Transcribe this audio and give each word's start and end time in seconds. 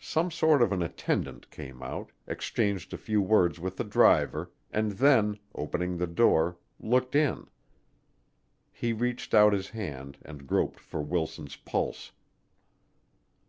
Some 0.00 0.32
sort 0.32 0.62
of 0.62 0.72
an 0.72 0.82
attendant 0.82 1.48
came 1.52 1.80
out, 1.80 2.10
exchanged 2.26 2.92
a 2.92 2.96
few 2.98 3.22
words 3.22 3.60
with 3.60 3.76
the 3.76 3.84
driver, 3.84 4.50
and 4.72 4.90
then, 4.90 5.38
opening 5.54 5.96
the 5.96 6.08
door, 6.08 6.58
looked 6.80 7.14
in. 7.14 7.46
He 8.72 8.92
reached 8.92 9.32
out 9.32 9.52
his 9.52 9.70
hand 9.70 10.18
and 10.22 10.48
groped 10.48 10.80
for 10.80 11.00
Wilson's 11.02 11.54
pulse. 11.54 12.10